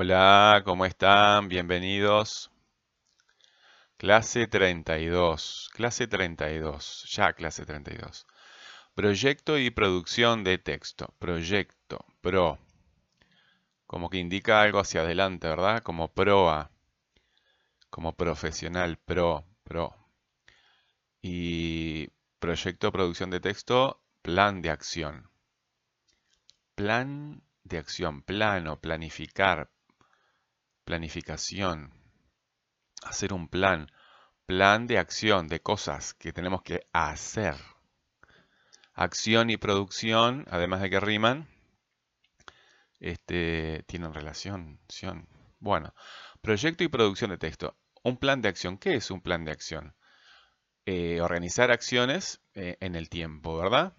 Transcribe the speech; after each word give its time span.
Hola, 0.00 0.62
¿cómo 0.64 0.86
están? 0.86 1.48
Bienvenidos. 1.48 2.52
Clase 3.96 4.46
32, 4.46 5.70
clase 5.74 6.06
32, 6.06 7.04
ya 7.10 7.32
clase 7.32 7.66
32. 7.66 8.24
Proyecto 8.94 9.58
y 9.58 9.70
producción 9.70 10.44
de 10.44 10.58
texto. 10.58 11.12
Proyecto, 11.18 12.06
pro. 12.20 12.60
Como 13.88 14.08
que 14.08 14.18
indica 14.18 14.62
algo 14.62 14.78
hacia 14.78 15.00
adelante, 15.00 15.48
¿verdad? 15.48 15.82
Como 15.82 16.06
proa. 16.14 16.70
Como 17.90 18.12
profesional, 18.14 18.98
pro, 18.98 19.44
pro. 19.64 19.96
Y 21.22 22.06
proyecto, 22.38 22.92
producción 22.92 23.30
de 23.30 23.40
texto, 23.40 24.00
plan 24.22 24.62
de 24.62 24.70
acción. 24.70 25.28
Plan 26.76 27.42
de 27.64 27.78
acción, 27.78 28.22
plano, 28.22 28.80
planificar, 28.80 29.70
planificación, 30.88 31.92
hacer 33.02 33.34
un 33.34 33.48
plan, 33.48 33.92
plan 34.46 34.86
de 34.86 34.96
acción, 34.96 35.46
de 35.46 35.60
cosas 35.60 36.14
que 36.14 36.32
tenemos 36.32 36.62
que 36.62 36.80
hacer. 36.94 37.56
Acción 38.94 39.50
y 39.50 39.58
producción, 39.58 40.46
además 40.48 40.80
de 40.80 40.88
que 40.88 40.98
riman, 40.98 41.46
este, 43.00 43.84
tienen 43.86 44.14
relación. 44.14 44.80
Bueno, 45.58 45.92
proyecto 46.40 46.84
y 46.84 46.88
producción 46.88 47.32
de 47.32 47.36
texto. 47.36 47.76
Un 48.02 48.16
plan 48.16 48.40
de 48.40 48.48
acción. 48.48 48.78
¿Qué 48.78 48.94
es 48.94 49.10
un 49.10 49.20
plan 49.20 49.44
de 49.44 49.52
acción? 49.52 49.94
Eh, 50.86 51.20
organizar 51.20 51.70
acciones 51.70 52.40
eh, 52.54 52.78
en 52.80 52.94
el 52.94 53.10
tiempo, 53.10 53.58
¿verdad? 53.58 53.92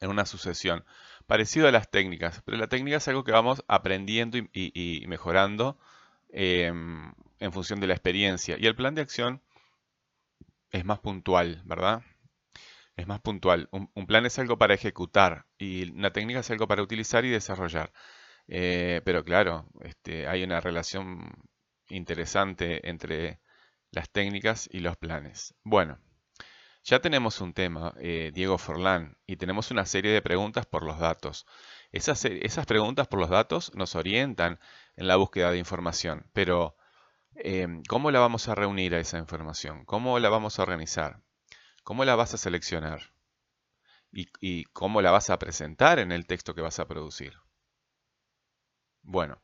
En 0.00 0.10
una 0.10 0.26
sucesión. 0.26 0.84
Parecido 1.26 1.68
a 1.68 1.72
las 1.72 1.90
técnicas, 1.90 2.42
pero 2.44 2.58
la 2.58 2.68
técnica 2.68 2.98
es 2.98 3.08
algo 3.08 3.24
que 3.24 3.32
vamos 3.32 3.64
aprendiendo 3.68 4.38
y, 4.38 5.04
mejorando 5.08 5.78
em, 6.30 7.12
en 7.40 7.52
función 7.52 7.80
de 7.80 7.86
la 7.86 7.94
experiencia. 7.94 8.56
Y 8.58 8.66
el 8.66 8.76
plan 8.76 8.94
de 8.94 9.02
acción 9.02 9.42
es 10.70 10.84
más 10.84 10.98
puntual, 10.98 11.62
¿verdad? 11.64 12.02
Es 12.96 13.06
más 13.06 13.20
puntual. 13.20 13.68
Un, 13.72 14.06
plan 14.06 14.26
es 14.26 14.38
algo 14.38 14.58
para 14.58 14.74
ejecutar 14.74 15.46
y 15.58 15.90
una 15.92 16.12
técnica 16.12 16.40
es 16.40 16.50
algo 16.50 16.68
para 16.68 16.82
utilizar 16.82 17.24
y 17.24 17.30
desarrollar. 17.30 17.92
Eh, 18.48 19.00
pero 19.04 19.24
claro, 19.24 19.66
este, 19.80 20.26
hay 20.28 20.42
una 20.44 20.60
relación 20.60 21.32
interesante 21.88 22.88
entre 22.88 23.40
las 23.90 24.10
técnicas 24.10 24.68
y 24.72 24.80
los 24.80 24.96
planes. 24.96 25.54
Bueno, 25.64 25.98
ya 26.84 27.00
tenemos 27.00 27.40
un 27.40 27.54
tema, 27.54 27.94
eh, 27.98 28.30
Diego 28.34 28.58
Forlán, 28.58 29.16
y 29.26 29.36
tenemos 29.36 29.70
una 29.70 29.86
serie 29.86 30.12
de 30.12 30.22
preguntas 30.22 30.66
por 30.66 30.82
los 30.84 30.98
datos. 30.98 31.46
Esas, 31.92 32.26
preguntas 32.66 33.08
por 33.08 33.20
los 33.20 33.30
datos 33.30 33.74
nos 33.74 33.94
orientan 33.94 34.60
en 34.96 35.08
la 35.08 35.16
búsqueda 35.16 35.50
de 35.50 35.58
información, 35.58 36.26
pero 36.32 36.76
em, 37.36 37.82
¿cómo 37.88 38.10
la 38.10 38.20
vamos 38.20 38.48
a 38.48 38.54
reunir 38.54 38.94
a 38.94 39.00
esa 39.00 39.18
información? 39.18 39.84
¿Cómo 39.86 40.18
la 40.18 40.28
vamos 40.28 40.58
a 40.58 40.62
organizar? 40.62 41.22
¿Cómo 41.84 42.04
la 42.04 42.16
vas 42.16 42.34
a 42.34 42.38
seleccionar? 42.38 43.14
¿Y, 44.12 44.64
cómo 44.66 45.02
la 45.02 45.10
vas 45.10 45.30
a 45.30 45.38
presentar 45.38 45.98
en 45.98 46.12
el 46.12 46.26
texto 46.26 46.54
que 46.54 46.60
vas 46.62 46.78
a 46.78 46.86
producir? 46.86 47.34
Bueno, 49.02 49.42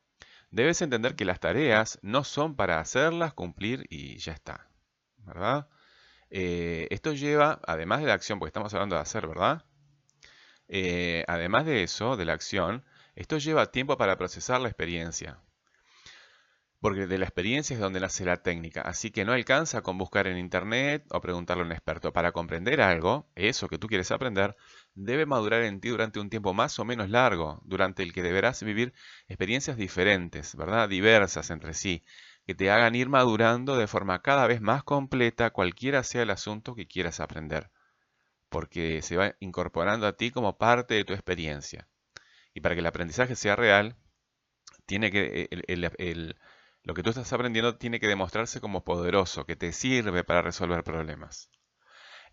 debes 0.51 0.81
entender 0.81 1.15
que 1.15 1.25
las 1.25 1.39
tareas 1.39 1.99
no 2.01 2.23
son 2.23 2.55
para 2.55 2.79
hacerlas, 2.79 3.33
cumplir 3.33 3.85
y 3.89 4.17
ya 4.17 4.33
está. 4.33 4.69
¿Verdad? 5.17 5.67
Eh, 6.31 6.87
esto 6.91 7.13
lleva, 7.13 7.59
además 7.67 8.01
de 8.01 8.07
la 8.07 8.13
acción, 8.13 8.39
porque 8.39 8.49
estamos 8.49 8.73
hablando 8.73 8.95
de 8.95 9.01
hacer, 9.01 9.27
¿verdad? 9.27 9.65
Eh, 10.69 11.25
además 11.27 11.65
de 11.65 11.83
eso, 11.83 12.15
de 12.15 12.25
la 12.25 12.33
acción, 12.33 12.85
esto 13.15 13.37
lleva 13.37 13.71
tiempo 13.71 13.97
para 13.97 14.17
procesar 14.17 14.61
la 14.61 14.69
experiencia. 14.69 15.39
Porque 16.79 17.05
de 17.05 17.19
la 17.19 17.25
experiencia 17.25 17.75
es 17.75 17.79
donde 17.79 17.99
nace 17.99 18.25
la 18.25 18.41
técnica. 18.41 18.81
Así 18.81 19.11
que 19.11 19.23
no 19.23 19.33
alcanza 19.33 19.81
con 19.81 19.97
buscar 19.99 20.25
en 20.25 20.37
internet 20.37 21.05
o 21.11 21.21
preguntarle 21.21 21.63
a 21.63 21.65
un 21.67 21.71
experto. 21.73 22.11
Para 22.11 22.31
comprender 22.31 22.81
algo, 22.81 23.29
eso 23.35 23.67
que 23.67 23.77
tú 23.77 23.87
quieres 23.87 24.09
aprender, 24.11 24.55
debe 24.95 25.27
madurar 25.27 25.61
en 25.63 25.79
ti 25.79 25.89
durante 25.89 26.19
un 26.19 26.29
tiempo 26.29 26.53
más 26.53 26.79
o 26.79 26.85
menos 26.85 27.09
largo, 27.09 27.61
durante 27.65 28.01
el 28.01 28.13
que 28.13 28.23
deberás 28.23 28.63
vivir 28.63 28.93
experiencias 29.27 29.77
diferentes, 29.77 30.55
¿verdad? 30.55 30.89
Diversas 30.89 31.51
entre 31.51 31.73
sí 31.75 32.03
que 32.51 32.55
te 32.55 32.69
hagan 32.69 32.95
ir 32.95 33.07
madurando 33.07 33.77
de 33.77 33.87
forma 33.87 34.21
cada 34.21 34.45
vez 34.45 34.59
más 34.59 34.83
completa 34.83 35.51
cualquiera 35.51 36.03
sea 36.03 36.23
el 36.23 36.31
asunto 36.31 36.75
que 36.75 36.85
quieras 36.85 37.21
aprender, 37.21 37.71
porque 38.49 39.01
se 39.01 39.15
va 39.15 39.35
incorporando 39.39 40.05
a 40.05 40.17
ti 40.17 40.31
como 40.31 40.57
parte 40.57 40.95
de 40.95 41.05
tu 41.05 41.13
experiencia. 41.13 41.87
Y 42.53 42.59
para 42.59 42.75
que 42.75 42.81
el 42.81 42.87
aprendizaje 42.87 43.37
sea 43.37 43.55
real, 43.55 43.95
tiene 44.85 45.11
que, 45.11 45.47
lo 46.83 46.93
que 46.93 47.03
tú 47.03 47.11
estás 47.11 47.31
aprendiendo 47.31 47.77
tiene 47.77 48.01
que 48.01 48.09
demostrarse 48.09 48.59
como 48.59 48.83
poderoso, 48.83 49.45
que 49.45 49.55
te 49.55 49.71
sirve 49.71 50.25
para 50.25 50.41
resolver 50.41 50.83
problemas. 50.83 51.49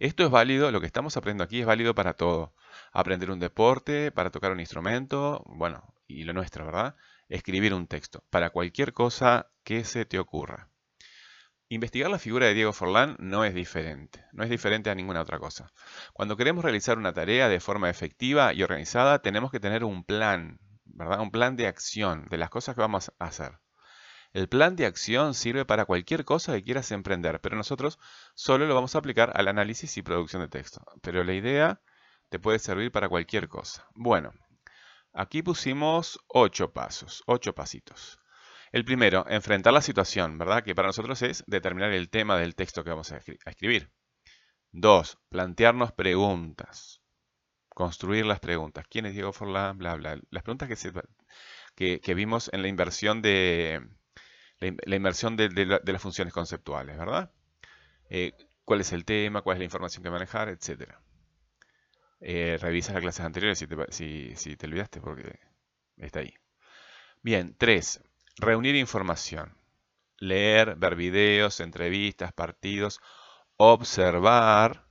Esto 0.01 0.25
es 0.25 0.31
válido, 0.31 0.73
lo 0.73 0.81
que 0.81 0.87
estamos 0.87 1.17
aprendiendo 1.17 1.45
aquí 1.45 1.61
es 1.61 1.67
válido 1.67 1.95
para 1.95 2.15
todo. 2.15 2.57
Aprender 2.91 3.31
un 3.31 3.39
deporte, 3.39 4.11
para 4.11 4.31
tocar 4.31 4.51
un 4.51 4.59
instrumento, 4.59 5.45
bueno, 5.47 5.95
y 6.09 6.25
lo 6.25 6.33
nuestro, 6.33 6.67
¿verdad? 6.67 6.97
Escribir 7.29 7.75
un 7.75 7.87
texto, 7.87 8.25
para 8.31 8.51
cualquier 8.51 8.93
cosa 8.93 9.51
que 9.63 9.85
se 9.85 10.05
te 10.05 10.19
ocurra. 10.19 10.71
Investigar 11.71 12.11
la 12.11 12.19
figura 12.19 12.47
de 12.47 12.55
Diego 12.55 12.73
Forlán 12.73 13.17
no 13.19 13.45
es 13.45 13.53
diferente, 13.53 14.25
no 14.33 14.43
es 14.43 14.49
diferente 14.49 14.89
a 14.89 14.95
ninguna 14.95 15.21
otra 15.21 15.39
cosa. 15.39 15.71
Cuando 16.15 16.39
queremos 16.39 16.65
realizar 16.65 16.97
una 16.97 17.13
tarea 17.13 17.51
de 17.51 17.61
forma 17.61 17.91
efectiva 17.91 18.55
y 18.55 18.63
organizada, 18.63 19.21
tenemos 19.21 19.51
que 19.51 19.61
tener 19.61 19.85
un 19.85 20.03
plan, 20.05 20.59
¿verdad? 20.87 21.21
Un 21.21 21.31
plan 21.31 21.57
de 21.57 21.67
acción 21.67 22.27
de 22.31 22.39
las 22.39 22.49
cosas 22.49 22.75
que 22.75 22.81
vamos 22.81 23.13
a 23.19 23.25
hacer. 23.27 23.59
El 24.33 24.49
plan 24.49 24.77
de 24.77 24.87
acción 24.87 25.35
sirve 25.35 25.67
para 25.67 25.85
cualquier 25.85 26.25
cosa 26.25 26.55
que 26.55 26.65
quieras 26.65 26.91
emprender, 26.91 27.41
pero 27.43 27.57
nosotros 27.57 27.99
solo 28.35 28.67
lo 28.67 28.75
vamos 28.75 28.95
a 28.95 28.99
aplicar 29.01 29.33
al 29.35 29.49
análisis 29.49 29.97
y 29.99 30.03
producción 30.03 30.41
de 30.41 30.49
texto. 30.49 30.83
Pero 31.03 31.23
la 31.25 31.35
idea 31.35 31.83
te 32.31 32.39
puede 32.39 32.59
servir 32.59 32.91
para 32.93 33.11
cualquier 33.11 33.49
cosa. 33.49 33.87
Bueno, 33.95 34.33
aquí 35.19 35.43
pusimos 35.43 36.21
ocho 36.29 36.73
pasos, 36.73 37.23
ocho 37.27 37.55
pasitos. 37.55 38.19
El 38.71 38.85
primero, 38.85 39.25
enfrentar 39.29 39.73
la 39.73 39.83
situación, 39.83 40.39
¿verdad? 40.39 40.63
Que 40.63 40.75
para 40.75 40.89
nosotros 40.89 41.21
es 41.23 41.43
determinar 41.47 41.93
el 41.93 42.09
tema 42.09 42.39
del 42.39 42.55
texto 42.55 42.85
que 42.85 42.91
vamos 42.91 43.11
a, 43.13 43.21
escribir. 43.47 43.91
Dos, 44.71 45.19
plantearnos 45.29 45.93
preguntas. 45.93 47.01
Construir 47.69 48.27
las 48.27 48.41
preguntas. 48.41 48.87
¿Quién 48.89 49.07
es 49.07 49.15
Diego 49.15 49.33
Forlán? 49.33 49.79
Bla, 49.79 49.95
bla. 49.97 50.21
Las 50.31 50.43
preguntas 50.43 50.69
que, 51.75 52.01
que 52.01 52.15
vimos 52.15 52.51
en 52.53 52.63
la 52.63 52.69
inversión 52.69 53.23
de, 53.23 53.81
la, 54.61 54.97
inmersión 54.97 55.37
de, 55.37 55.81
las 55.85 56.03
funciones 56.03 56.33
conceptuales, 56.33 56.97
¿verdad? 56.97 57.33
Eh, 58.11 58.33
¿Cuál 58.65 58.83
es 58.83 58.93
el 58.93 59.05
tema? 59.05 59.43
¿Cuál 59.43 59.57
es 59.57 59.59
la 59.61 59.65
información 59.65 60.05
que 60.05 60.11
manejar? 60.11 60.49
Etcétera. 60.49 61.01
Eh, 62.21 62.59
revisa 62.61 62.93
las 62.93 63.03
clases 63.03 63.25
anteriores 63.25 63.59
si 63.59 64.57
te, 64.57 64.67
olvidaste 64.67 65.01
porque 65.01 65.39
está 65.97 66.21
ahí. 66.21 66.35
Bien, 67.23 67.55
tres. 67.57 68.01
Reunir 68.37 68.75
información. 68.77 69.57
Leer, 70.19 70.77
ver 70.77 70.97
videos, 70.97 71.61
entrevistas, 71.61 72.33
partidos, 72.33 73.01
observar, 73.57 74.87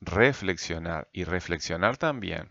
reflexionar 0.00 1.08
y 1.12 1.24
reflexionar 1.24 1.96
también, 1.98 2.50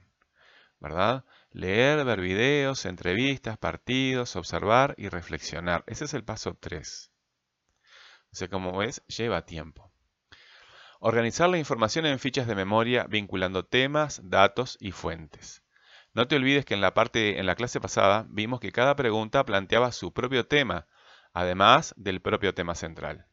¿verdad? 0.79 1.25
Leer, 1.51 2.05
ver 2.05 2.21
videos, 2.21 2.85
entrevistas, 2.85 3.57
partidos, 3.57 4.35
observar 4.35 4.93
y 4.97 5.09
reflexionar. 5.09 5.83
Ese 5.87 6.05
es 6.05 6.13
el 6.13 6.23
paso 6.23 6.55
3. 6.59 7.11
O 8.31 8.35
sea, 8.35 8.49
como 8.49 8.77
ves, 8.77 9.01
lleva 9.07 9.45
tiempo. 9.45 9.94
Organizar 10.99 11.49
la 11.49 11.57
información 11.57 12.05
en 12.05 12.19
fichas 12.19 12.47
de 12.47 12.55
memoria 12.55 13.05
vinculando 13.09 13.65
temas, 13.65 14.21
datos 14.23 14.77
y 14.79 14.91
fuentes. 14.91 15.63
No 16.13 16.27
te 16.27 16.35
olvides 16.35 16.65
que 16.65 16.73
en 16.73 16.81
la 16.81 16.93
parte 16.93 17.39
en 17.39 17.45
la 17.45 17.55
clase 17.55 17.81
pasada 17.81 18.25
vimos 18.29 18.59
que 18.59 18.71
cada 18.71 18.95
pregunta 18.95 19.45
planteaba 19.45 19.91
su 19.91 20.13
propio 20.13 20.47
tema, 20.47 20.87
además 21.33 21.93
del 21.97 22.21
propio 22.21 22.53
tema 22.53 22.75
central. 22.75 23.27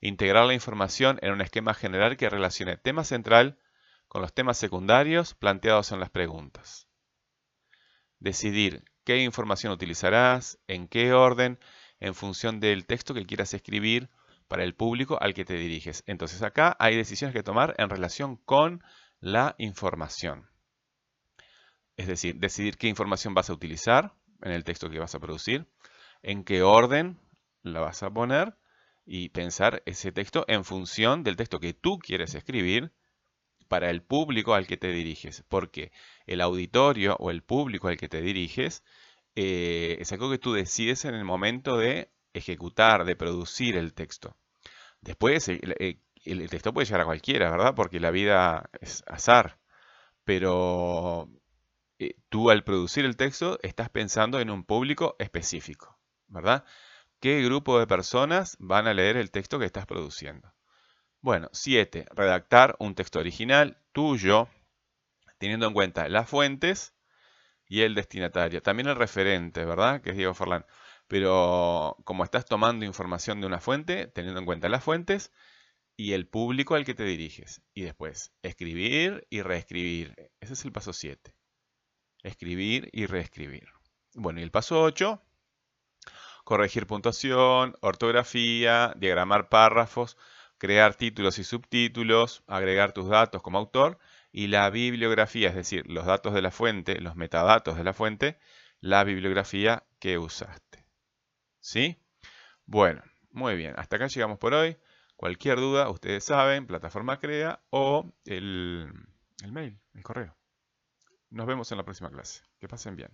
Integrar 0.00 0.46
la 0.46 0.54
información 0.54 1.18
en 1.22 1.32
un 1.32 1.40
esquema 1.40 1.74
general 1.74 2.16
que 2.16 2.30
relacione 2.30 2.76
tema 2.76 3.04
central 3.04 3.58
con 4.06 4.22
los 4.22 4.32
temas 4.32 4.56
secundarios 4.56 5.34
planteados 5.34 5.92
en 5.92 6.00
las 6.00 6.10
preguntas 6.10 6.88
decidir 8.20 8.84
qué 9.04 9.22
información 9.22 9.72
utilizarás, 9.72 10.58
en 10.66 10.88
qué 10.88 11.12
orden, 11.12 11.58
en 12.00 12.14
función 12.14 12.60
del 12.60 12.86
texto 12.86 13.14
que 13.14 13.26
quieras 13.26 13.54
escribir 13.54 14.10
para 14.48 14.64
el 14.64 14.74
público 14.74 15.18
al 15.20 15.34
que 15.34 15.44
te 15.44 15.54
diriges. 15.54 16.02
Entonces 16.06 16.42
acá 16.42 16.76
hay 16.78 16.96
decisiones 16.96 17.34
que 17.34 17.42
tomar 17.42 17.74
en 17.78 17.90
relación 17.90 18.36
con 18.36 18.82
la 19.20 19.54
información. 19.58 20.48
Es 21.96 22.06
decir, 22.06 22.36
decidir 22.36 22.76
qué 22.76 22.88
información 22.88 23.34
vas 23.34 23.50
a 23.50 23.52
utilizar 23.52 24.14
en 24.42 24.52
el 24.52 24.64
texto 24.64 24.88
que 24.88 24.98
vas 24.98 25.14
a 25.14 25.20
producir, 25.20 25.66
en 26.22 26.44
qué 26.44 26.62
orden 26.62 27.18
la 27.62 27.80
vas 27.80 28.02
a 28.02 28.10
poner 28.10 28.56
y 29.04 29.30
pensar 29.30 29.82
ese 29.86 30.12
texto 30.12 30.44
en 30.48 30.64
función 30.64 31.24
del 31.24 31.36
texto 31.36 31.58
que 31.58 31.74
tú 31.74 31.98
quieres 31.98 32.34
escribir 32.34 32.92
para 33.68 33.90
el 33.90 34.02
público 34.02 34.54
al 34.54 34.66
que 34.66 34.76
te 34.76 34.88
diriges, 34.88 35.44
porque 35.48 35.92
el 36.26 36.40
auditorio 36.40 37.16
o 37.18 37.30
el 37.30 37.42
público 37.42 37.88
al 37.88 37.96
que 37.96 38.08
te 38.08 38.22
diriges 38.22 38.82
eh, 39.34 39.96
es 40.00 40.12
algo 40.12 40.30
que 40.30 40.38
tú 40.38 40.52
decides 40.52 41.04
en 41.04 41.14
el 41.14 41.24
momento 41.24 41.76
de 41.76 42.10
ejecutar, 42.38 43.04
de 43.04 43.16
producir 43.16 43.76
el 43.76 43.94
texto. 43.94 44.36
Después, 45.00 45.48
el, 45.48 46.00
el 46.24 46.50
texto 46.50 46.72
puede 46.72 46.86
llegar 46.86 47.02
a 47.02 47.06
cualquiera, 47.06 47.50
¿verdad? 47.50 47.74
Porque 47.74 48.00
la 48.00 48.10
vida 48.10 48.70
es 48.80 49.02
azar. 49.06 49.58
Pero 50.24 51.28
eh, 51.98 52.14
tú 52.28 52.50
al 52.50 52.64
producir 52.64 53.04
el 53.04 53.16
texto 53.16 53.58
estás 53.62 53.90
pensando 53.90 54.40
en 54.40 54.50
un 54.50 54.64
público 54.64 55.16
específico, 55.18 55.98
¿verdad? 56.28 56.64
¿Qué 57.20 57.42
grupo 57.42 57.78
de 57.80 57.86
personas 57.86 58.56
van 58.60 58.86
a 58.86 58.94
leer 58.94 59.16
el 59.16 59.30
texto 59.30 59.58
que 59.58 59.64
estás 59.64 59.86
produciendo? 59.86 60.54
Bueno, 61.20 61.48
7. 61.52 62.06
Redactar 62.14 62.76
un 62.78 62.94
texto 62.94 63.18
original 63.18 63.78
tuyo, 63.92 64.48
teniendo 65.38 65.66
en 65.66 65.74
cuenta 65.74 66.08
las 66.08 66.28
fuentes 66.28 66.94
y 67.66 67.82
el 67.82 67.94
destinatario. 67.94 68.62
También 68.62 68.88
el 68.88 68.96
referente, 68.96 69.64
¿verdad? 69.64 70.00
Que 70.00 70.10
es 70.10 70.16
Diego 70.16 70.34
Forlán. 70.34 70.64
Pero 71.08 71.96
como 72.04 72.24
estás 72.24 72.44
tomando 72.46 72.84
información 72.84 73.40
de 73.40 73.46
una 73.46 73.60
fuente, 73.60 74.06
teniendo 74.08 74.40
en 74.40 74.46
cuenta 74.46 74.68
las 74.68 74.84
fuentes 74.84 75.32
y 75.96 76.12
el 76.12 76.28
público 76.28 76.74
al 76.76 76.84
que 76.84 76.94
te 76.94 77.04
diriges. 77.04 77.62
Y 77.74 77.82
después, 77.82 78.32
escribir 78.42 79.26
y 79.30 79.42
reescribir. 79.42 80.30
Ese 80.40 80.52
es 80.52 80.64
el 80.64 80.72
paso 80.72 80.92
7. 80.92 81.34
Escribir 82.22 82.88
y 82.92 83.06
reescribir. 83.06 83.68
Bueno, 84.14 84.40
y 84.40 84.42
el 84.42 84.50
paso 84.50 84.82
8, 84.82 85.22
corregir 86.44 86.86
puntuación, 86.86 87.76
ortografía, 87.80 88.94
diagramar 88.96 89.48
párrafos, 89.48 90.16
crear 90.58 90.94
títulos 90.94 91.38
y 91.38 91.44
subtítulos, 91.44 92.42
agregar 92.46 92.92
tus 92.92 93.08
datos 93.08 93.42
como 93.42 93.58
autor 93.58 93.98
y 94.32 94.48
la 94.48 94.70
bibliografía, 94.70 95.48
es 95.48 95.54
decir, 95.54 95.84
los 95.88 96.06
datos 96.06 96.34
de 96.34 96.42
la 96.42 96.50
fuente, 96.50 97.00
los 97.00 97.16
metadatos 97.16 97.76
de 97.76 97.84
la 97.84 97.92
fuente, 97.92 98.38
la 98.80 99.04
bibliografía 99.04 99.84
que 99.98 100.18
usaste. 100.18 100.77
¿Sí? 101.68 102.00
Bueno, 102.64 103.02
muy 103.30 103.54
bien, 103.54 103.74
hasta 103.76 103.96
acá 103.96 104.06
llegamos 104.06 104.38
por 104.38 104.54
hoy. 104.54 104.78
Cualquier 105.16 105.58
duda, 105.58 105.90
ustedes 105.90 106.24
saben, 106.24 106.66
plataforma 106.66 107.18
crea 107.18 107.60
o 107.68 108.10
el, 108.24 108.90
el 109.44 109.52
mail, 109.52 109.78
el 109.92 110.02
correo. 110.02 110.34
Nos 111.28 111.46
vemos 111.46 111.70
en 111.70 111.76
la 111.76 111.84
próxima 111.84 112.08
clase. 112.08 112.40
Que 112.58 112.68
pasen 112.68 112.96
bien. 112.96 113.10